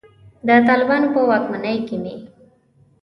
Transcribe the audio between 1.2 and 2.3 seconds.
واکمنۍ کې مې.